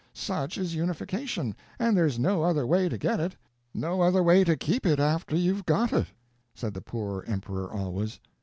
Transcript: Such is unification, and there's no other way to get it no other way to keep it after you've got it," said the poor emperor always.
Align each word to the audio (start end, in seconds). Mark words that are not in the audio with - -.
Such 0.13 0.57
is 0.57 0.73
unification, 0.73 1.55
and 1.77 1.95
there's 1.95 2.17
no 2.17 2.41
other 2.41 2.65
way 2.65 2.89
to 2.89 2.97
get 2.97 3.19
it 3.19 3.35
no 3.71 4.01
other 4.01 4.23
way 4.23 4.43
to 4.43 4.57
keep 4.57 4.83
it 4.83 4.99
after 4.99 5.35
you've 5.35 5.63
got 5.67 5.93
it," 5.93 6.07
said 6.55 6.73
the 6.73 6.81
poor 6.81 7.23
emperor 7.27 7.71
always. 7.71 8.19